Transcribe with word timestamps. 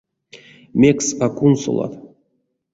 Мекс 0.81 1.07
а 1.25 1.27
кунсолат? 1.37 1.93